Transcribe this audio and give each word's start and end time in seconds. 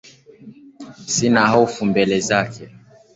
Sina 1.13 1.43
hofu 1.51 1.85
mbele 1.89 2.17
zake. 2.27 2.65